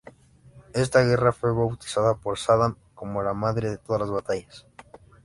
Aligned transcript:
Esta 0.73 1.03
guerra 1.03 1.31
fue 1.31 1.53
bautizada 1.53 2.15
por 2.15 2.39
Sadam 2.39 2.75
como 2.95 3.21
""la 3.21 3.35
madre 3.35 3.69
de 3.69 3.77
todas 3.77 4.01
las 4.01 4.09
batallas"". 4.09 4.65